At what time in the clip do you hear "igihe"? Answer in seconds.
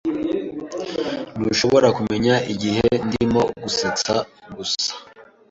2.53-2.85